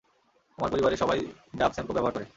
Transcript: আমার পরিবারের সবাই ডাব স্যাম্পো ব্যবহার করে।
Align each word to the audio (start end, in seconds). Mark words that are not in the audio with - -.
আমার 0.57 0.71
পরিবারের 0.71 0.97
সবাই 0.97 1.19
ডাব 1.57 1.71
স্যাম্পো 1.73 1.93
ব্যবহার 1.93 2.13
করে। 2.15 2.25